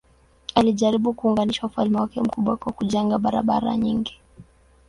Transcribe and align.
Alijaribu 0.55 1.13
kuunganisha 1.13 1.65
ufalme 1.67 1.99
wake 1.99 2.21
mkubwa 2.21 2.57
kwa 2.57 2.73
kujenga 2.73 3.17
barabara 3.17 3.77
nyingi. 3.77 4.19